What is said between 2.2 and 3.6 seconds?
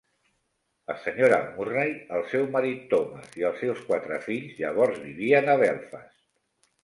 seu marit Thomas i